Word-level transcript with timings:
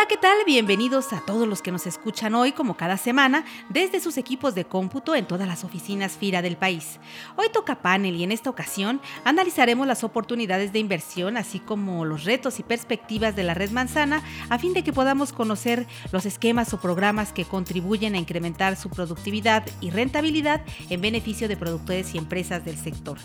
Hola, 0.00 0.08
¿qué 0.08 0.16
tal? 0.16 0.38
Bienvenidos 0.46 1.12
a 1.12 1.20
todos 1.20 1.46
los 1.46 1.60
que 1.60 1.70
nos 1.70 1.86
escuchan 1.86 2.34
hoy, 2.34 2.52
como 2.52 2.74
cada 2.74 2.96
semana, 2.96 3.44
desde 3.68 4.00
sus 4.00 4.16
equipos 4.16 4.54
de 4.54 4.64
cómputo 4.64 5.14
en 5.14 5.26
todas 5.26 5.46
las 5.46 5.62
oficinas 5.62 6.12
FIRA 6.12 6.40
del 6.40 6.56
país. 6.56 6.98
Hoy 7.36 7.48
toca 7.52 7.82
panel 7.82 8.16
y 8.16 8.24
en 8.24 8.32
esta 8.32 8.48
ocasión 8.48 9.02
analizaremos 9.24 9.86
las 9.86 10.02
oportunidades 10.02 10.72
de 10.72 10.78
inversión, 10.78 11.36
así 11.36 11.58
como 11.58 12.06
los 12.06 12.24
retos 12.24 12.60
y 12.60 12.62
perspectivas 12.62 13.36
de 13.36 13.42
la 13.42 13.52
red 13.52 13.72
manzana, 13.72 14.22
a 14.48 14.58
fin 14.58 14.72
de 14.72 14.82
que 14.82 14.94
podamos 14.94 15.34
conocer 15.34 15.86
los 16.12 16.24
esquemas 16.24 16.72
o 16.72 16.80
programas 16.80 17.34
que 17.34 17.44
contribuyen 17.44 18.14
a 18.14 18.18
incrementar 18.18 18.76
su 18.76 18.88
productividad 18.88 19.66
y 19.82 19.90
rentabilidad 19.90 20.62
en 20.88 21.02
beneficio 21.02 21.46
de 21.46 21.58
productores 21.58 22.14
y 22.14 22.18
empresas 22.18 22.64
del 22.64 22.78
sector. 22.78 23.18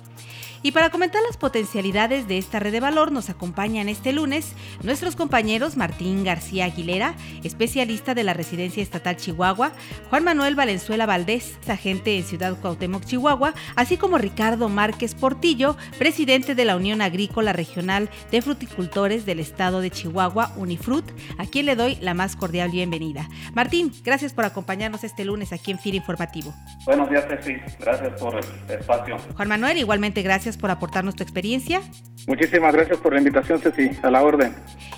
Y 0.62 0.72
para 0.72 0.90
comentar 0.90 1.22
las 1.22 1.38
potencialidades 1.38 2.28
de 2.28 2.40
esta 2.40 2.60
red 2.60 2.72
de 2.72 2.80
valor 2.80 3.12
nos 3.12 3.30
acompañan 3.30 3.88
este 3.88 4.12
lunes 4.12 4.54
nuestros 4.82 5.16
compañeros 5.16 5.78
Martín 5.78 6.24
García 6.24 6.65
Aguilera, 6.66 7.16
especialista 7.44 8.14
de 8.14 8.24
la 8.24 8.34
Residencia 8.34 8.84
Estatal 8.84 9.18
Chihuahua, 9.18 9.72
Juan 10.10 10.24
Manuel 10.24 10.56
Valenzuela 10.56 11.06
Valdés, 11.06 11.58
agente 11.68 12.18
en 12.18 12.24
Ciudad 12.24 12.58
Cuauhtémoc, 12.60 13.06
Chihuahua, 13.06 13.54
así 13.76 13.98
como 13.98 14.18
Ricardo 14.18 14.70
Márquez 14.70 15.16
Portillo, 15.16 15.78
presidente 15.98 16.56
de 16.56 16.66
la 16.66 16.76
Unión 16.76 17.02
Agrícola 17.02 17.54
Regional 17.54 18.10
de 18.32 18.42
Fruticultores 18.42 19.26
del 19.26 19.40
Estado 19.40 19.82
de 19.82 19.92
Chihuahua, 19.92 20.54
Unifrut, 20.56 21.06
a 21.38 21.46
quien 21.46 21.66
le 21.66 21.76
doy 21.76 21.98
la 22.02 22.14
más 22.14 22.36
cordial 22.36 22.72
bienvenida. 22.72 23.30
Martín, 23.54 23.92
gracias 24.04 24.34
por 24.34 24.46
acompañarnos 24.46 25.04
este 25.04 25.26
lunes 25.26 25.54
aquí 25.54 25.72
en 25.72 25.80
FIRA 25.80 25.98
Informativo. 25.98 26.54
Buenos 26.86 27.10
días, 27.10 27.26
Ceci. 27.30 27.56
Gracias 27.80 28.20
por 28.20 28.36
el 28.36 28.46
espacio. 28.70 29.18
Juan 29.36 29.48
Manuel, 29.48 29.78
igualmente 29.78 30.22
gracias 30.22 30.58
por 30.58 30.72
aportarnos 30.72 31.16
tu 31.16 31.24
experiencia. 31.24 31.82
Muchísimas 32.28 32.74
gracias 32.74 32.98
por 32.98 33.14
la 33.14 33.20
invitación, 33.20 33.60
Ceci, 33.60 33.92
a 34.02 34.10
la 34.10 34.24
orden. 34.24 34.56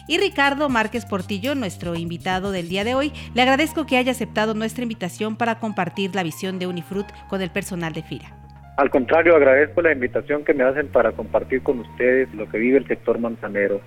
Y 0.08 0.18
Ricardo 0.18 0.70
Márquez 0.70 1.06
Portillo, 1.06 1.56
nuestro 1.60 1.96
invitado 1.96 2.52
del 2.52 2.70
día 2.70 2.84
de 2.84 2.96
hoy, 2.96 3.12
le 3.34 3.42
agradezco 3.42 3.86
que 3.86 3.98
haya 3.98 4.12
aceptado 4.12 4.54
nuestra 4.54 4.84
invitación 4.84 5.36
para 5.36 5.60
compartir 5.60 6.16
la 6.16 6.24
visión 6.24 6.60
de 6.60 6.68
Unifrut 6.68 7.08
con 7.30 7.42
el 7.42 7.52
personal 7.52 7.94
de 7.94 8.04
FIRA. 8.04 8.38
Al 8.78 8.92
contrario, 8.92 9.36
agradezco 9.36 9.82
la 9.82 9.92
invitación 9.92 10.46
que 10.46 10.54
me 10.54 10.64
hacen 10.64 10.88
para 10.90 11.12
compartir 11.12 11.64
con 11.64 11.80
ustedes 11.80 12.32
lo 12.36 12.48
que 12.48 12.60
vive 12.60 12.78
el 12.78 12.88
sector 12.88 13.18
manzanero. 13.18 13.82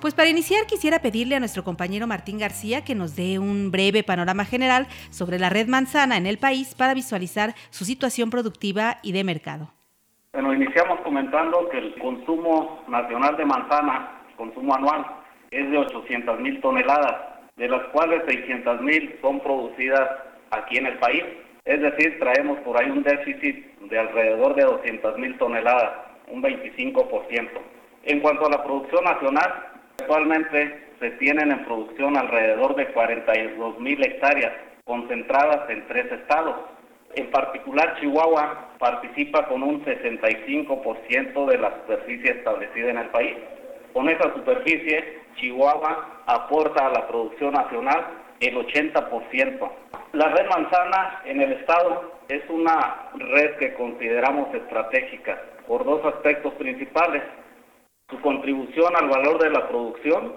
Pues 0.00 0.14
para 0.14 0.30
iniciar 0.30 0.66
quisiera 0.66 1.00
pedirle 1.00 1.36
a 1.36 1.38
nuestro 1.38 1.64
compañero 1.64 2.06
Martín 2.06 2.38
García 2.38 2.82
que 2.82 2.94
nos 2.94 3.14
dé 3.14 3.38
un 3.38 3.70
breve 3.70 4.02
panorama 4.02 4.46
general 4.46 4.86
sobre 5.10 5.38
la 5.38 5.50
red 5.50 5.68
manzana 5.68 6.16
en 6.16 6.26
el 6.26 6.38
país 6.38 6.74
para 6.74 6.94
visualizar 6.94 7.54
su 7.68 7.84
situación 7.84 8.30
productiva 8.30 8.96
y 9.02 9.12
de 9.12 9.22
mercado. 9.22 9.70
Bueno, 10.32 10.54
iniciamos 10.54 11.00
comentando 11.02 11.68
que 11.68 11.76
el 11.76 11.94
consumo 11.98 12.82
nacional 12.88 13.36
de 13.36 13.44
manzana, 13.44 14.22
consumo 14.38 14.74
anual, 14.74 15.04
es 15.52 15.70
de 15.70 15.78
800 15.78 16.40
mil 16.40 16.60
toneladas, 16.60 17.16
de 17.56 17.68
las 17.68 17.82
cuales 17.88 18.22
600 18.26 18.80
mil 18.80 19.14
son 19.20 19.40
producidas 19.40 20.08
aquí 20.50 20.78
en 20.78 20.86
el 20.86 20.98
país. 20.98 21.22
Es 21.64 21.80
decir, 21.80 22.18
traemos 22.18 22.58
por 22.60 22.80
ahí 22.80 22.90
un 22.90 23.02
déficit 23.02 23.78
de 23.82 23.98
alrededor 23.98 24.54
de 24.54 24.64
200 24.64 25.18
mil 25.18 25.36
toneladas, 25.38 25.92
un 26.28 26.42
25%. 26.42 27.48
En 28.04 28.20
cuanto 28.20 28.46
a 28.46 28.50
la 28.50 28.64
producción 28.64 29.04
nacional, 29.04 29.52
actualmente 30.00 30.88
se 30.98 31.10
tienen 31.12 31.52
en 31.52 31.64
producción 31.64 32.16
alrededor 32.16 32.74
de 32.74 32.86
42 32.86 33.78
mil 33.78 34.02
hectáreas, 34.02 34.52
concentradas 34.84 35.68
en 35.70 35.86
tres 35.86 36.10
estados. 36.10 36.56
En 37.14 37.30
particular, 37.30 37.96
Chihuahua 38.00 38.70
participa 38.78 39.46
con 39.46 39.62
un 39.62 39.84
65% 39.84 41.46
de 41.46 41.58
la 41.58 41.70
superficie 41.74 42.30
establecida 42.30 42.90
en 42.90 42.98
el 42.98 43.08
país. 43.08 43.36
Con 43.92 44.08
esa 44.08 44.32
superficie, 44.34 45.20
Chihuahua 45.36 46.22
aporta 46.26 46.86
a 46.86 46.90
la 46.90 47.06
producción 47.08 47.52
nacional 47.52 48.06
el 48.40 48.56
80%. 48.56 49.70
La 50.12 50.28
red 50.28 50.48
manzana 50.48 51.22
en 51.24 51.40
el 51.40 51.52
estado 51.52 52.12
es 52.28 52.42
una 52.48 53.10
red 53.14 53.56
que 53.56 53.74
consideramos 53.74 54.54
estratégica 54.54 55.40
por 55.66 55.84
dos 55.84 56.04
aspectos 56.06 56.54
principales. 56.54 57.22
Su 58.08 58.20
contribución 58.20 58.94
al 58.96 59.08
valor 59.08 59.42
de 59.42 59.50
la 59.50 59.68
producción 59.68 60.34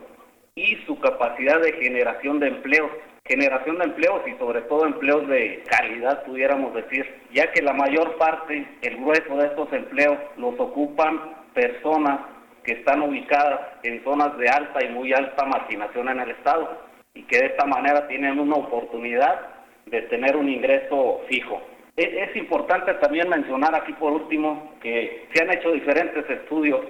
y 0.55 0.75
su 0.85 0.99
capacidad 0.99 1.59
de 1.61 1.73
generación 1.73 2.39
de 2.39 2.47
empleos 2.47 2.91
generación 3.27 3.79
de 3.79 3.85
empleos 3.85 4.21
y 4.27 4.37
sobre 4.37 4.61
todo 4.61 4.85
empleos 4.85 5.27
de 5.27 5.63
calidad, 5.67 6.23
pudiéramos 6.25 6.75
decir, 6.75 7.05
ya 7.33 7.51
que 7.51 7.63
la 7.63 7.73
mayor 7.73 8.17
parte, 8.17 8.67
el 8.83 8.97
grueso 8.97 9.35
de 9.37 9.47
estos 9.47 9.73
empleos 9.73 10.17
los 10.37 10.59
ocupan 10.59 11.19
personas 11.53 12.19
que 12.65 12.73
están 12.73 13.01
ubicadas 13.01 13.61
en 13.83 14.03
zonas 14.03 14.37
de 14.37 14.49
alta 14.49 14.83
y 14.83 14.89
muy 14.89 15.13
alta 15.13 15.45
marginación 15.45 16.09
en 16.09 16.19
el 16.19 16.31
Estado 16.31 16.81
y 17.13 17.23
que 17.23 17.37
de 17.37 17.45
esta 17.47 17.65
manera 17.65 18.07
tienen 18.07 18.39
una 18.39 18.55
oportunidad 18.55 19.41
de 19.85 20.01
tener 20.03 20.35
un 20.35 20.49
ingreso 20.49 21.21
fijo. 21.29 21.61
Es, 21.95 22.35
importante 22.35 22.93
también 22.95 23.29
mencionar 23.29 23.73
aquí 23.73 23.93
por 23.93 24.11
último 24.11 24.73
que 24.81 25.27
se 25.31 25.43
han 25.43 25.51
hecho 25.51 25.71
diferentes 25.71 26.29
estudios, 26.29 26.81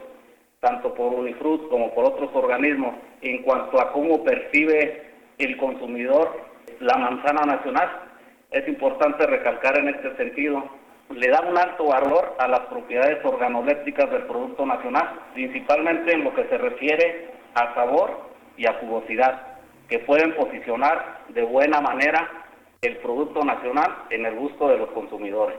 tanto 0.59 0.95
por 0.95 1.13
Unifrut 1.13 1.69
como 1.69 1.93
por 1.93 2.05
otros 2.05 2.31
organismos, 2.33 2.95
en 3.21 3.43
cuanto 3.43 3.79
a 3.79 3.91
cómo 3.91 4.23
percibe 4.23 5.03
el 5.37 5.57
consumidor 5.57 6.45
la 6.79 6.97
manzana 6.97 7.41
nacional. 7.45 7.87
Es 8.49 8.67
importante 8.67 9.27
recalcar 9.27 9.77
en 9.77 9.89
este 9.89 10.15
sentido, 10.15 10.63
le 11.09 11.27
da 11.29 11.41
un 11.41 11.57
alto 11.57 11.85
valor 11.85 12.35
a 12.39 12.47
las 12.47 12.61
propiedades 12.61 13.23
organolépticas 13.23 14.09
del 14.09 14.23
Producto 14.23 14.65
Nacional, 14.65 15.19
principalmente 15.33 16.13
en 16.13 16.23
lo 16.23 16.33
que 16.33 16.45
se 16.45 16.57
refiere 16.57 17.31
a 17.53 17.73
sabor 17.75 18.29
y 18.57 18.65
a 18.65 18.73
jugosidad, 18.79 19.59
que 19.87 19.99
pueden 19.99 20.33
posicionar 20.35 21.19
de 21.29 21.43
buena 21.43 21.79
manera 21.79 22.29
el 22.81 22.97
Producto 22.97 23.43
Nacional 23.43 23.95
en 24.09 24.25
el 24.25 24.35
gusto 24.35 24.67
de 24.67 24.77
los 24.77 24.89
consumidores. 24.89 25.57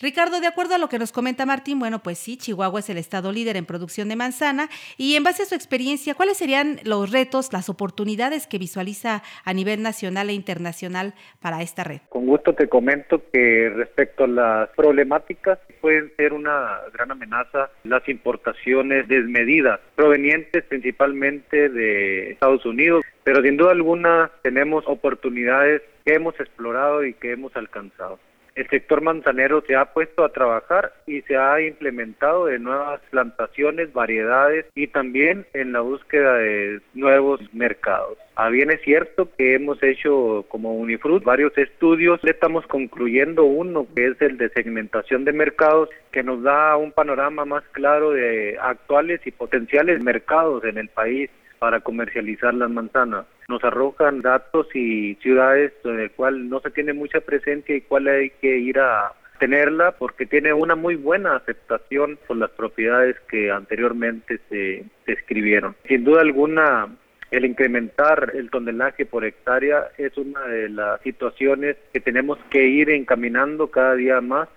Ricardo, 0.00 0.40
de 0.40 0.46
acuerdo 0.46 0.74
a 0.74 0.78
lo 0.78 0.88
que 0.88 0.98
nos 0.98 1.12
comenta 1.12 1.46
Martín, 1.46 1.78
bueno, 1.78 2.00
pues 2.00 2.18
sí, 2.18 2.36
Chihuahua 2.36 2.80
es 2.80 2.90
el 2.90 2.98
estado 2.98 3.32
líder 3.32 3.56
en 3.56 3.66
producción 3.66 4.08
de 4.08 4.16
manzana 4.16 4.68
y 4.96 5.16
en 5.16 5.24
base 5.24 5.42
a 5.42 5.46
su 5.46 5.54
experiencia, 5.54 6.14
¿cuáles 6.14 6.38
serían 6.38 6.80
los 6.84 7.10
retos, 7.10 7.52
las 7.52 7.68
oportunidades 7.68 8.46
que 8.46 8.58
visualiza 8.58 9.22
a 9.44 9.52
nivel 9.52 9.82
nacional 9.82 10.30
e 10.30 10.32
internacional 10.32 11.14
para 11.40 11.62
esta 11.62 11.84
red? 11.84 12.00
Con 12.08 12.26
gusto 12.26 12.54
te 12.54 12.68
comento 12.68 13.22
que 13.32 13.70
respecto 13.70 14.24
a 14.24 14.28
las 14.28 14.68
problemáticas 14.70 15.58
pueden 15.80 16.12
ser 16.16 16.32
una 16.32 16.80
gran 16.92 17.10
amenaza 17.10 17.70
las 17.84 18.06
importaciones 18.08 19.08
desmedidas 19.08 19.80
provenientes 19.94 20.64
principalmente 20.64 21.68
de 21.68 22.32
Estados 22.32 22.64
Unidos, 22.64 23.04
pero 23.24 23.42
sin 23.42 23.56
duda 23.56 23.72
alguna 23.72 24.30
tenemos 24.42 24.84
oportunidades 24.86 25.82
que 26.04 26.14
hemos 26.14 26.38
explorado 26.40 27.04
y 27.04 27.14
que 27.14 27.32
hemos 27.32 27.54
alcanzado 27.56 28.18
el 28.54 28.68
sector 28.68 29.00
manzanero 29.00 29.62
se 29.66 29.76
ha 29.76 29.86
puesto 29.86 30.24
a 30.24 30.32
trabajar 30.32 30.92
y 31.06 31.22
se 31.22 31.36
ha 31.36 31.60
implementado 31.60 32.46
de 32.46 32.58
nuevas 32.58 33.00
plantaciones, 33.10 33.92
variedades 33.92 34.66
y 34.74 34.88
también 34.88 35.46
en 35.54 35.72
la 35.72 35.80
búsqueda 35.80 36.34
de 36.34 36.80
nuevos 36.94 37.40
mercados. 37.52 38.18
A 38.36 38.46
ah, 38.46 38.48
bien 38.48 38.70
es 38.70 38.80
cierto 38.82 39.28
que 39.36 39.54
hemos 39.54 39.82
hecho 39.82 40.46
como 40.48 40.74
Unifrut 40.74 41.22
varios 41.24 41.56
estudios, 41.58 42.20
estamos 42.24 42.66
concluyendo 42.66 43.44
uno 43.44 43.86
que 43.94 44.06
es 44.06 44.22
el 44.22 44.38
de 44.38 44.48
segmentación 44.50 45.24
de 45.24 45.32
mercados 45.32 45.90
que 46.10 46.22
nos 46.22 46.42
da 46.42 46.76
un 46.76 46.92
panorama 46.92 47.44
más 47.44 47.64
claro 47.72 48.12
de 48.12 48.56
actuales 48.60 49.20
y 49.26 49.30
potenciales 49.30 50.02
mercados 50.02 50.64
en 50.64 50.78
el 50.78 50.88
país 50.88 51.30
para 51.60 51.80
comercializar 51.80 52.54
las 52.54 52.70
manzanas. 52.70 53.26
Nos 53.46 53.62
arrojan 53.62 54.22
datos 54.22 54.66
y 54.74 55.14
ciudades 55.16 55.72
en 55.84 56.00
el 56.00 56.10
cual 56.10 56.48
no 56.48 56.60
se 56.60 56.70
tiene 56.70 56.94
mucha 56.94 57.20
presencia 57.20 57.76
y 57.76 57.82
cuál 57.82 58.08
hay 58.08 58.30
que 58.30 58.58
ir 58.58 58.78
a 58.80 59.12
tenerla 59.38 59.92
porque 59.92 60.24
tiene 60.24 60.54
una 60.54 60.74
muy 60.74 60.96
buena 60.96 61.36
aceptación 61.36 62.18
por 62.26 62.38
las 62.38 62.50
propiedades 62.50 63.16
que 63.28 63.50
anteriormente 63.50 64.40
se 64.48 64.84
describieron. 65.06 65.76
Sin 65.86 66.02
duda 66.04 66.22
alguna, 66.22 66.88
el 67.30 67.44
incrementar 67.44 68.32
el 68.34 68.50
tonelaje 68.50 69.04
por 69.04 69.26
hectárea 69.26 69.88
es 69.98 70.16
una 70.16 70.40
de 70.46 70.70
las 70.70 71.02
situaciones 71.02 71.76
que 71.92 72.00
tenemos 72.00 72.38
que 72.48 72.66
ir 72.68 72.88
encaminando 72.88 73.70
cada 73.70 73.96
día 73.96 74.22
más, 74.22 74.48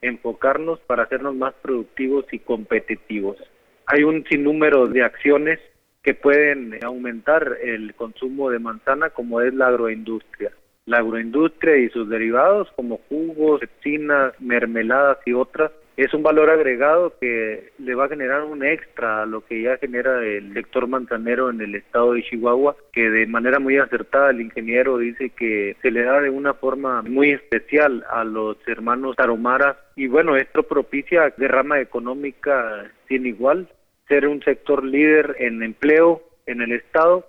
enfocarnos 0.00 0.80
para 0.80 1.02
hacernos 1.02 1.34
más 1.34 1.52
productivos 1.60 2.24
y 2.32 2.38
competitivos. 2.38 3.36
Hay 3.84 4.04
un 4.04 4.24
sinnúmero 4.24 4.86
de 4.86 5.02
acciones 5.02 5.60
que 6.06 6.14
pueden 6.14 6.78
aumentar 6.84 7.58
el 7.64 7.92
consumo 7.96 8.48
de 8.50 8.60
manzana 8.60 9.10
como 9.10 9.40
es 9.40 9.52
la 9.52 9.66
agroindustria. 9.66 10.52
La 10.84 10.98
agroindustria 10.98 11.78
y 11.78 11.88
sus 11.88 12.08
derivados 12.08 12.68
como 12.76 13.00
jugos, 13.08 13.60
resinas, 13.60 14.32
mermeladas 14.40 15.18
y 15.26 15.32
otras 15.32 15.72
es 15.96 16.14
un 16.14 16.22
valor 16.22 16.48
agregado 16.48 17.12
que 17.18 17.72
le 17.78 17.94
va 17.96 18.04
a 18.04 18.08
generar 18.08 18.44
un 18.44 18.64
extra 18.64 19.22
a 19.22 19.26
lo 19.26 19.44
que 19.44 19.62
ya 19.62 19.78
genera 19.78 20.24
el 20.24 20.54
sector 20.54 20.86
manzanero 20.86 21.50
en 21.50 21.60
el 21.60 21.74
estado 21.74 22.12
de 22.12 22.22
Chihuahua, 22.22 22.76
que 22.92 23.10
de 23.10 23.26
manera 23.26 23.58
muy 23.58 23.78
acertada 23.78 24.30
el 24.30 24.42
ingeniero 24.42 24.98
dice 24.98 25.30
que 25.30 25.76
se 25.82 25.90
le 25.90 26.04
da 26.04 26.20
de 26.20 26.30
una 26.30 26.54
forma 26.54 27.02
muy 27.02 27.30
especial 27.30 28.04
a 28.10 28.22
los 28.22 28.58
hermanos 28.68 29.16
Taromara 29.16 29.76
y 29.96 30.06
bueno, 30.06 30.36
esto 30.36 30.62
propicia 30.62 31.34
derrama 31.36 31.80
económica 31.80 32.92
sin 33.08 33.26
igual, 33.26 33.68
ser 34.08 34.26
un 34.26 34.42
sector 34.42 34.84
líder 34.84 35.36
en 35.38 35.62
empleo 35.62 36.22
en 36.46 36.62
el 36.62 36.72
estado 36.72 37.26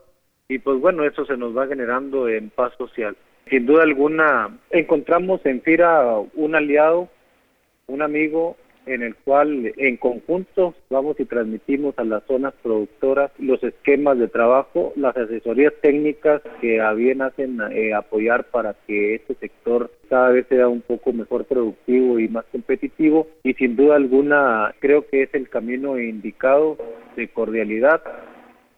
y 0.47 0.59
pues 0.59 0.79
bueno, 0.79 1.03
eso 1.03 1.25
se 1.25 1.37
nos 1.37 1.57
va 1.57 1.67
generando 1.67 2.29
en 2.29 2.49
paz 2.49 2.73
social. 2.77 3.15
Sin 3.49 3.65
duda 3.65 3.83
alguna, 3.83 4.57
encontramos 4.69 5.45
en 5.45 5.61
FIRA 5.61 6.19
un 6.35 6.55
aliado 6.55 7.09
un 7.87 8.01
amigo 8.01 8.57
en 8.87 9.03
el 9.03 9.15
cual 9.15 9.73
en 9.77 9.97
conjunto 9.97 10.73
vamos 10.89 11.19
y 11.19 11.25
transmitimos 11.25 11.93
a 11.97 12.03
las 12.03 12.23
zonas 12.25 12.53
productoras 12.63 13.31
los 13.39 13.63
esquemas 13.63 14.17
de 14.17 14.27
trabajo, 14.27 14.93
las 14.95 15.15
asesorías 15.15 15.73
técnicas 15.81 16.41
que 16.61 16.81
a 16.81 16.93
bien 16.93 17.21
hacen 17.21 17.59
eh, 17.71 17.93
apoyar 17.93 18.45
para 18.45 18.75
que 18.87 19.15
este 19.15 19.35
sector 19.35 19.91
cada 20.09 20.29
vez 20.29 20.47
sea 20.47 20.67
un 20.67 20.81
poco 20.81 21.13
mejor 21.13 21.45
productivo 21.45 22.19
y 22.19 22.27
más 22.29 22.45
competitivo 22.51 23.27
y 23.43 23.53
sin 23.53 23.75
duda 23.75 23.95
alguna 23.95 24.73
creo 24.79 25.07
que 25.07 25.23
es 25.23 25.33
el 25.33 25.49
camino 25.49 25.99
indicado 25.99 26.77
de 27.15 27.27
cordialidad 27.27 28.01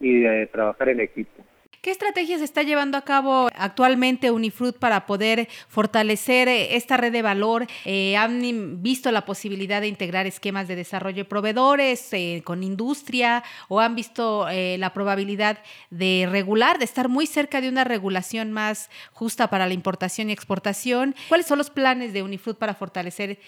y 0.00 0.20
de 0.20 0.46
trabajar 0.46 0.88
en 0.88 1.00
equipo. 1.00 1.42
¿Qué 1.82 1.90
estrategias 1.90 2.42
está 2.42 2.62
llevando 2.62 2.98
a 2.98 3.06
cabo 3.06 3.48
actualmente 3.56 4.30
Unifruit 4.30 4.76
para 4.76 5.06
poder 5.06 5.48
fortalecer 5.68 6.46
eh, 6.46 6.76
esta 6.76 6.98
red 6.98 7.10
de 7.10 7.22
valor? 7.22 7.64
Eh, 7.86 8.18
¿Han 8.18 8.82
visto 8.82 9.10
la 9.10 9.24
posibilidad 9.24 9.80
de 9.80 9.86
integrar 9.86 10.26
esquemas 10.26 10.68
de 10.68 10.76
desarrollo 10.76 11.16
de 11.16 11.24
proveedores 11.24 12.12
eh, 12.12 12.42
con 12.44 12.62
industria 12.62 13.44
o 13.68 13.80
han 13.80 13.94
visto 13.94 14.46
la 14.50 14.92
probabilidad 14.92 15.58
de 15.88 16.28
regular, 16.30 16.78
de 16.78 16.84
estar 16.84 17.08
muy 17.08 17.26
cerca 17.26 17.62
de 17.62 17.70
una 17.70 17.84
regulación 17.84 18.52
más 18.52 18.90
justa 19.12 19.48
para 19.48 19.66
la 19.66 19.72
importación 19.72 20.28
y 20.28 20.32
exportación? 20.32 21.14
¿Cuáles 21.28 21.46
son 21.46 21.56
los 21.56 21.70
planes 21.70 22.12
de 22.12 22.22
Unifruit 22.22 22.58
para 22.58 22.74
fortalecer 22.74 23.38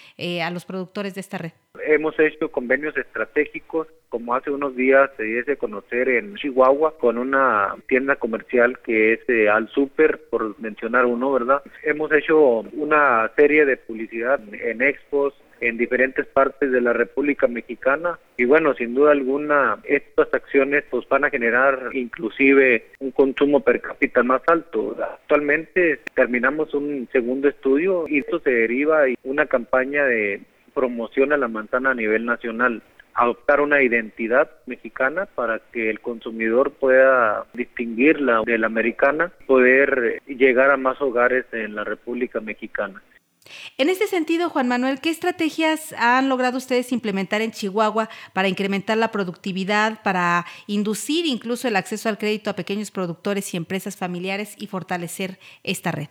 a 0.43 0.51
los 0.51 0.65
productores 0.65 1.15
de 1.15 1.21
esta 1.21 1.37
red? 1.37 1.53
Hemos 1.87 2.19
hecho 2.19 2.51
convenios 2.51 2.97
estratégicos, 2.97 3.89
como 4.09 4.35
hace 4.35 4.51
unos 4.51 4.77
días 4.77 5.11
se 5.17 5.23
diese 5.23 5.57
conocer 5.57 6.09
en 6.09 6.35
Chihuahua, 6.37 6.99
con 6.99 7.17
una 7.17 7.75
tienda 7.89 8.17
comercial 8.23 8.79
que 8.79 9.15
es 9.15 9.21
eh, 9.29 9.49
Al 9.49 9.69
Super, 9.71 10.21
por 10.31 10.59
mencionar 10.61 11.07
uno, 11.07 11.33
¿verdad? 11.33 11.61
Hemos 11.83 12.13
hecho 12.13 12.61
una 12.73 13.29
serie 13.35 13.67
de 13.67 13.77
publicidad 13.77 14.41
en 14.53 14.81
expos, 14.81 15.35
en 15.61 15.77
diferentes 15.77 16.25
partes 16.27 16.71
de 16.71 16.81
la 16.81 16.93
República 16.93 17.49
Mexicana 17.49 18.19
y 18.37 18.45
bueno, 18.45 18.75
sin 18.75 18.95
duda 18.95 19.11
alguna 19.11 19.79
estas 19.83 20.33
acciones 20.33 20.85
pues 20.89 21.09
van 21.09 21.25
a 21.25 21.31
generar 21.31 21.91
inclusive 21.95 22.87
un 23.01 23.11
consumo 23.11 23.59
per 23.61 23.81
cápita 23.81 24.23
más 24.23 24.43
alto. 24.47 24.97
Actualmente 25.03 26.01
terminamos 26.15 26.75
un 26.75 27.09
segundo 27.11 27.49
estudio 27.49 28.07
y 28.07 28.19
esto 28.19 28.39
se 28.39 28.51
deriva 28.51 29.09
en 29.09 29.17
una 29.25 29.47
campaña 29.47 30.05
de 30.05 30.43
promociona 30.75 31.37
la 31.37 31.49
manzana 31.49 31.91
a 31.91 31.95
nivel 31.95 32.25
nacional 32.25 32.83
adoptar 33.15 33.61
una 33.61 33.83
identidad 33.83 34.51
mexicana 34.67 35.27
para 35.27 35.61
que 35.73 35.91
el 35.91 36.01
consumidor 36.01 36.73
pueda 36.73 37.47
distinguirla 37.55 38.43
de 38.45 38.59
la 38.59 38.67
americana, 38.67 39.33
poder 39.47 40.21
llegar 40.27 40.71
a 40.71 40.77
más 40.77 41.01
hogares 41.01 41.47
en 41.53 41.75
la 41.75 41.85
República 41.85 42.41
Mexicana. 42.41 43.03
En 43.77 43.89
este 43.89 44.07
sentido, 44.07 44.49
Juan 44.49 44.69
Manuel, 44.69 45.01
¿qué 45.01 45.11
estrategias 45.11 45.95
han 45.99 46.29
logrado 46.29 46.57
ustedes 46.59 46.93
implementar 46.93 47.43
en 47.43 47.51
Chihuahua 47.51 48.09
para 48.33 48.49
incrementar 48.49 48.97
la 48.97 49.11
productividad, 49.11 50.03
para 50.03 50.47
inducir 50.67 51.27
incluso 51.27 51.69
el 51.69 51.77
acceso 51.77 52.09
al 52.09 52.19
crédito 52.19 52.51
a 52.51 52.57
pequeños 52.57 52.91
productores 52.91 53.53
y 53.53 53.57
empresas 53.57 53.97
familiares 53.97 54.55
y 54.59 54.69
fortalecer 54.69 55.39
esta 55.65 55.91
red? 55.91 56.09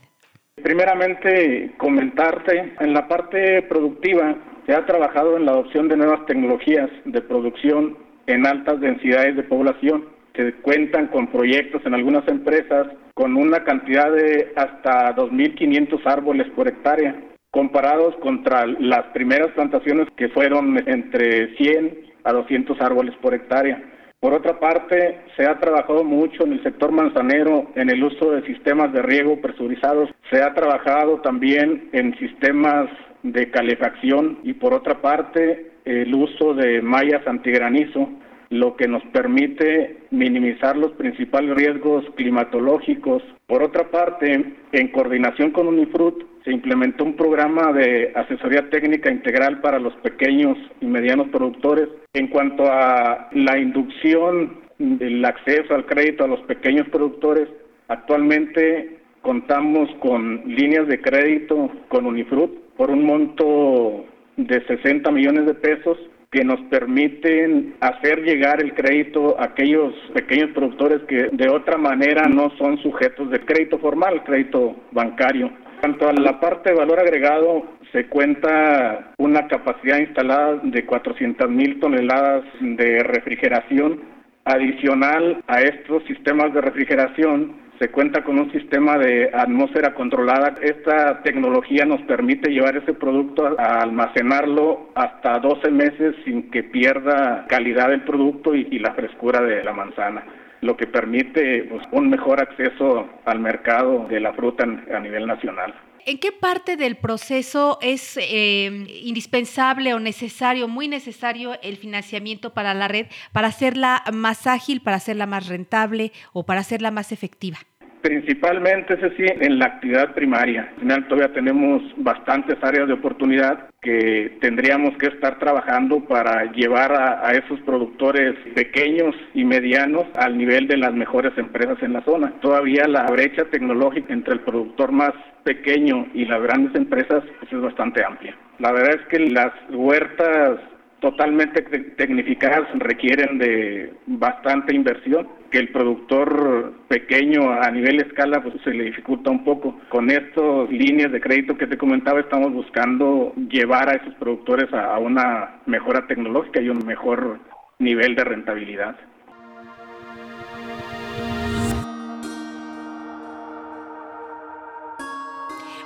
Primeramente, 0.72 1.72
comentarte 1.78 2.74
en 2.80 2.94
la 2.94 3.08
parte 3.08 3.64
productiva 3.64 4.36
se 4.66 4.74
ha 4.74 4.86
trabajado 4.86 5.36
en 5.36 5.46
la 5.46 5.54
adopción 5.54 5.88
de 5.88 5.98
nuevas 5.98 6.26
tecnologías 6.28 6.90
de 7.06 7.22
producción 7.22 7.98
en 8.28 8.46
altas 8.46 8.80
densidades 8.80 9.36
de 9.36 9.44
población. 9.44 10.06
Se 10.36 10.54
cuentan 10.62 11.08
con 11.08 11.28
proyectos 11.28 11.82
en 11.86 11.96
algunas 11.96 12.28
empresas 12.28 12.88
con 13.16 13.36
una 13.36 13.64
cantidad 13.64 14.12
de 14.12 14.54
hasta 14.56 15.16
2.500 15.16 16.00
árboles 16.06 16.48
por 16.56 16.68
hectárea, 16.68 17.16
comparados 17.50 18.16
contra 18.18 18.66
las 18.66 19.08
primeras 19.14 19.50
plantaciones 19.52 20.08
que 20.16 20.30
fueron 20.30 20.78
entre 20.88 21.56
100 21.58 22.14
a 22.24 22.34
200 22.34 22.80
árboles 22.80 23.16
por 23.22 23.34
hectárea. 23.34 23.84
Por 24.22 24.36
otra 24.36 24.60
parte, 24.60 25.20
se 25.36 25.48
ha 25.48 25.58
trabajado 25.58 26.04
mucho 26.04 26.44
en 26.44 26.54
el 26.54 26.62
sector 26.62 26.92
manzanero 26.92 27.72
en 27.74 27.90
el 27.90 28.04
uso 28.04 28.30
de 28.30 28.46
sistemas 28.46 28.94
de 28.94 29.02
riego 29.02 29.42
presurizados. 29.42 30.12
Se 30.30 30.44
ha 30.44 30.54
trabajado 30.54 31.22
también 31.22 31.90
en 31.92 32.16
sistemas 32.20 32.88
de 33.24 33.50
calefacción 33.50 34.38
y 34.44 34.54
por 34.54 34.76
otra 34.76 35.02
parte 35.02 35.72
el 35.86 36.14
uso 36.14 36.54
de 36.54 36.84
mallas 36.84 37.26
antigranizo, 37.26 38.10
lo 38.52 38.76
que 38.76 38.88
nos 38.88 39.02
permite 39.06 40.04
minimizar 40.12 40.78
los 40.78 40.92
principales 40.92 41.56
riesgos 41.56 42.06
climatológicos. 42.16 43.24
Por 43.48 43.64
otra 43.64 43.90
parte, 43.90 44.54
en 44.72 44.88
coordinación 44.90 45.50
con 45.50 45.68
Unifrut, 45.68 46.31
se 46.44 46.52
implementó 46.52 47.04
un 47.04 47.16
programa 47.16 47.72
de 47.74 48.12
asesoría 48.16 48.70
técnica 48.70 49.12
integral 49.12 49.62
para 49.62 49.80
los 49.80 49.94
pequeños 49.98 50.58
y 50.80 50.86
medianos 50.86 51.30
productores. 51.30 51.88
En 52.14 52.28
cuanto 52.28 52.64
a 52.66 53.30
la 53.32 53.58
inducción 53.58 54.62
del 54.80 55.24
acceso 55.24 55.76
al 55.76 55.86
crédito 55.86 56.24
a 56.24 56.28
los 56.28 56.42
pequeños 56.42 56.88
productores, 56.90 57.48
actualmente 57.88 58.98
contamos 59.22 59.90
con 60.00 60.42
líneas 60.46 60.88
de 60.88 61.00
crédito 61.00 61.70
con 61.90 62.06
Unifrut 62.06 62.52
por 62.76 62.90
un 62.90 63.06
monto 63.06 64.06
de 64.38 64.66
60 64.66 65.12
millones 65.12 65.46
de 65.46 65.54
pesos 65.54 65.98
que 66.32 66.44
nos 66.46 66.60
permiten 66.70 67.76
hacer 67.82 68.24
llegar 68.24 68.62
el 68.62 68.74
crédito 68.74 69.38
a 69.40 69.46
aquellos 69.46 69.94
pequeños 70.14 70.52
productores 70.52 71.02
que 71.08 71.30
de 71.32 71.50
otra 71.50 71.78
manera 71.78 72.28
no 72.28 72.50
son 72.58 72.78
sujetos 72.78 73.30
de 73.30 73.42
crédito 73.42 73.78
formal, 73.80 74.24
crédito 74.24 74.76
bancario. 74.92 75.52
Cuanto 75.82 76.08
a 76.08 76.14
la 76.14 76.40
parte 76.40 76.70
de 76.70 76.76
valor 76.76 77.00
agregado, 77.00 77.64
se 77.92 78.06
cuenta 78.06 79.14
una 79.18 79.48
capacidad 79.48 79.98
instalada 79.98 80.60
de 80.62 80.86
400 80.86 81.50
mil 81.50 81.80
toneladas 81.80 82.44
de 82.62 83.02
refrigeración. 83.02 84.00
Adicional 84.46 85.44
a 85.48 85.62
estos 85.62 86.04
sistemas 86.04 86.54
de 86.54 86.62
refrigeración, 86.62 87.56
se 87.80 87.90
cuenta 87.90 88.24
con 88.24 88.38
un 88.38 88.52
sistema 88.52 89.00
de 89.00 89.32
atmósfera 89.34 89.96
controlada. 89.96 90.54
Esta 90.62 91.24
tecnología 91.24 91.84
nos 91.84 92.02
permite 92.04 92.52
llevar 92.52 92.78
ese 92.78 92.94
producto 92.94 93.56
a 93.58 93.82
almacenarlo 93.82 94.92
hasta 94.94 95.40
12 95.40 95.72
meses 95.72 96.16
sin 96.26 96.52
que 96.52 96.62
pierda 96.62 97.48
calidad 97.48 97.90
del 97.90 98.02
producto 98.02 98.54
y, 98.54 98.78
la 98.78 98.94
frescura 98.94 99.42
de 99.42 99.64
la 99.64 99.74
manzana 99.74 100.24
lo 100.62 100.78
que 100.78 100.88
permite 100.88 101.64
pues, 101.64 101.84
un 101.92 102.10
mejor 102.10 102.40
acceso 102.40 103.10
al 103.26 103.40
mercado 103.40 104.08
de 104.08 104.20
la 104.20 104.34
fruta 104.34 104.64
a 104.64 105.00
nivel 105.00 105.28
nacional. 105.28 105.74
¿En 106.06 106.18
qué 106.18 106.32
parte 106.32 106.78
del 106.78 106.96
proceso 106.96 107.78
es 107.82 108.18
eh, 108.18 108.86
indispensable 109.04 109.94
o 109.94 110.00
necesario, 110.00 110.68
muy 110.68 110.88
necesario, 110.88 111.60
el 111.62 111.78
financiamiento 111.78 112.54
para 112.54 112.74
la 112.74 112.88
red 112.88 113.08
para 113.34 113.48
hacerla 113.48 114.04
más 114.12 114.48
ágil, 114.48 114.82
para 114.82 114.98
hacerla 114.98 115.28
más 115.28 115.48
rentable 115.48 116.12
o 116.34 116.44
para 116.44 116.62
hacerla 116.62 116.90
más 116.90 117.12
efectiva? 117.12 117.60
Principalmente, 118.02 118.96
es 118.96 119.14
sí, 119.16 119.26
en 119.28 119.60
la 119.60 119.66
actividad 119.66 120.14
primaria. 120.14 120.70
Al 120.74 120.80
final 120.80 121.08
todavía 121.08 121.34
tenemos 121.34 121.84
bastantes 121.98 122.58
áreas 122.64 122.88
de 122.88 122.94
oportunidad 122.94 123.70
que 123.82 124.38
tendríamos 124.42 124.98
que 124.98 125.08
estar 125.08 125.38
trabajando 125.40 126.04
para 126.06 126.52
llevar 126.52 126.92
a, 126.94 127.32
esos 127.32 127.60
productores 127.62 128.36
pequeños 128.56 129.16
y 129.34 129.44
medianos 129.44 130.06
al 130.16 130.38
nivel 130.38 130.68
de 130.68 130.78
las 130.78 130.94
mejores 130.94 131.36
empresas 131.38 131.78
en 131.82 131.94
la 131.94 132.04
zona. 132.04 132.34
Todavía 132.42 132.88
la 132.88 133.06
brecha 133.06 133.46
tecnológica 133.46 134.14
entre 134.14 134.34
el 134.34 134.42
productor 134.42 134.92
más 134.92 135.14
pequeño 135.44 136.08
y 136.14 136.26
las 136.26 136.42
grandes 136.42 136.76
empresas 136.76 137.24
pues, 137.40 137.54
es 137.54 137.62
bastante 137.62 138.04
amplia. 138.04 138.36
La 138.60 138.72
verdad 138.72 139.00
es 139.00 139.08
que 139.08 139.20
las 139.30 139.52
huertas 139.70 140.60
totalmente 141.02 141.64
tecnificadas 141.98 142.70
requieren 142.76 143.40
de 143.40 143.92
bastante 144.06 144.74
inversión 144.74 145.28
que 145.50 145.58
el 145.58 145.70
productor 145.70 146.74
pequeño 146.88 147.52
a 147.52 147.70
nivel 147.72 148.00
escala 148.00 148.42
pues 148.42 148.56
se 148.64 148.72
le 148.72 148.86
dificulta 148.86 149.32
un 149.32 149.44
poco. 149.44 149.80
Con 149.90 150.10
estas 150.10 150.70
líneas 150.70 151.12
de 151.12 151.20
crédito 151.20 151.58
que 151.58 151.68
te 151.68 151.78
comentaba 151.78 152.22
estamos 152.22 152.54
buscando 152.54 153.34
llevar 153.50 153.90
a 153.90 153.96
esos 153.96 154.14
productores 154.16 154.72
a, 154.74 154.96
a 154.96 155.00
una 155.00 155.62
mejora 155.66 156.08
tecnológica 156.08 156.62
y 156.62 156.70
un 156.70 156.86
mejor 156.86 157.40
nivel 157.80 158.16
de 158.16 158.24
rentabilidad. 158.24 158.96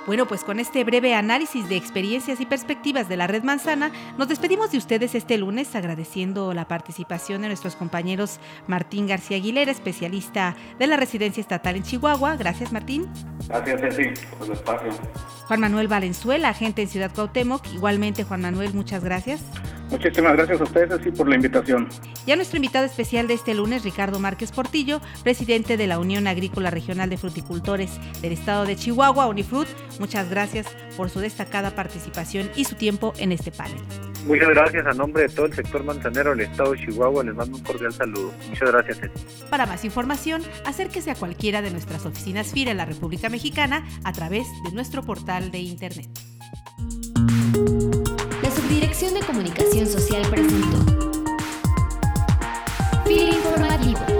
Bueno, 0.06 0.26
pues 0.26 0.44
con 0.44 0.60
este 0.60 0.84
breve 0.84 1.14
análisis 1.14 1.68
de 1.68 1.76
experiencias 1.76 2.40
y 2.40 2.46
perspectivas 2.46 3.08
de 3.08 3.16
la 3.16 3.26
red 3.26 3.42
manzana, 3.42 3.90
nos 4.16 4.28
despedimos 4.28 4.70
de 4.70 4.78
ustedes 4.78 5.16
este 5.16 5.36
lunes 5.36 5.74
agradeciendo 5.74 6.54
la 6.54 6.68
participación 6.68 7.42
de 7.42 7.48
nuestros 7.48 7.74
compañeros 7.74 8.38
Martín 8.68 9.08
García 9.08 9.38
Aguilera, 9.38 9.72
especialista 9.72 10.54
de 10.78 10.86
la 10.86 10.96
residencia 10.96 11.40
estatal 11.40 11.74
en 11.74 11.82
Chihuahua. 11.82 12.36
Gracias, 12.36 12.70
Martín. 12.72 13.08
Gracias, 13.48 13.80
Ceci, 13.80 14.26
por 14.38 14.46
el 14.46 14.52
espacio. 14.52 14.90
Juan 15.48 15.60
Manuel 15.60 15.88
Valenzuela, 15.88 16.50
agente 16.50 16.82
en 16.82 16.88
Ciudad 16.88 17.12
Cuauhtémoc. 17.12 17.66
Igualmente, 17.74 18.22
Juan 18.22 18.42
Manuel, 18.42 18.74
muchas 18.74 19.02
gracias. 19.02 19.42
Muchísimas 19.90 20.32
gracias 20.32 20.60
a 20.60 20.64
ustedes 20.64 20.90
así 20.90 21.10
por 21.10 21.28
la 21.28 21.36
invitación. 21.36 21.88
Y 22.26 22.32
a 22.32 22.36
nuestro 22.36 22.56
invitado 22.56 22.84
especial 22.86 23.28
de 23.28 23.34
este 23.34 23.54
lunes, 23.54 23.84
Ricardo 23.84 24.18
Márquez 24.18 24.50
Portillo, 24.50 25.00
presidente 25.22 25.76
de 25.76 25.86
la 25.86 25.98
Unión 25.98 26.26
Agrícola 26.26 26.70
Regional 26.70 27.08
de 27.08 27.16
Fruticultores 27.16 27.92
del 28.20 28.32
Estado 28.32 28.66
de 28.66 28.76
Chihuahua, 28.76 29.26
Unifrut. 29.26 29.68
Muchas 30.00 30.28
gracias 30.28 30.66
por 30.96 31.08
su 31.08 31.20
destacada 31.20 31.74
participación 31.74 32.50
y 32.56 32.64
su 32.64 32.74
tiempo 32.74 33.12
en 33.18 33.32
este 33.32 33.52
panel. 33.52 33.80
Muchas 34.26 34.48
gracias 34.48 34.84
a 34.86 34.92
nombre 34.92 35.22
de 35.22 35.28
todo 35.28 35.46
el 35.46 35.54
sector 35.54 35.84
manzanero 35.84 36.30
del 36.30 36.40
Estado 36.40 36.72
de 36.72 36.78
Chihuahua. 36.78 37.22
Les 37.22 37.34
mando 37.34 37.56
un 37.56 37.62
cordial 37.62 37.92
saludo. 37.92 38.32
Muchas 38.48 38.72
gracias. 38.72 38.98
Para 39.50 39.66
más 39.66 39.84
información, 39.84 40.42
acérquese 40.64 41.12
a 41.12 41.14
cualquiera 41.14 41.62
de 41.62 41.70
nuestras 41.70 42.04
oficinas 42.04 42.52
FIRA 42.52 42.72
en 42.72 42.78
la 42.78 42.86
República 42.86 43.28
Mexicana 43.28 43.86
a 44.02 44.12
través 44.12 44.48
de 44.64 44.72
nuestro 44.72 45.04
portal 45.04 45.52
de 45.52 45.60
Internet. 45.60 46.08
Dirección 48.98 49.20
de 49.20 49.26
Comunicación 49.26 49.86
Social 49.86 50.22
presentó. 50.30 50.78
Feed 53.04 53.28
Informativo. 53.28 54.15